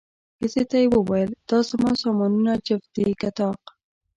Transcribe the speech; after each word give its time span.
ښځې 0.39 0.63
ته 0.69 0.77
یې 0.81 0.87
وویل، 0.93 1.31
دا 1.49 1.57
زما 1.69 1.91
سامانونه 2.01 2.51
جفت 2.67 2.87
دي 2.95 3.11
که 3.21 3.29
طاق؟ 3.39 3.61